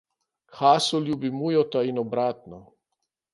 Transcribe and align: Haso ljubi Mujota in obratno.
Haso 0.59 1.01
ljubi 1.07 1.29
Mujota 1.41 1.83
in 1.91 2.01
obratno. 2.05 2.61